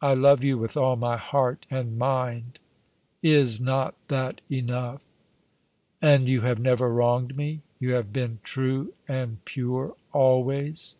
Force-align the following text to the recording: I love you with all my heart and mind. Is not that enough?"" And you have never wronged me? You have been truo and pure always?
I 0.00 0.14
love 0.14 0.44
you 0.44 0.56
with 0.56 0.76
all 0.76 0.94
my 0.94 1.16
heart 1.16 1.66
and 1.68 1.98
mind. 1.98 2.60
Is 3.22 3.60
not 3.60 3.96
that 4.06 4.40
enough?"" 4.48 5.02
And 6.00 6.28
you 6.28 6.42
have 6.42 6.60
never 6.60 6.92
wronged 6.92 7.36
me? 7.36 7.62
You 7.80 7.94
have 7.94 8.12
been 8.12 8.38
truo 8.44 8.90
and 9.08 9.44
pure 9.44 9.96
always? 10.12 10.94